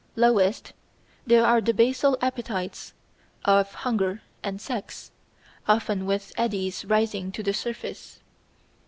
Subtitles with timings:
[0.15, 0.73] Lowest
[1.27, 2.95] there are the basal appetites
[3.45, 5.11] of hunger and sex,
[5.67, 8.19] often with eddies rising to the surface.